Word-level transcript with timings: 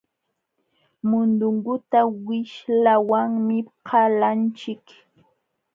Mundunguta 1.09 1.99
wishlawanmi 2.25 3.57
qalanchik. 3.87 4.83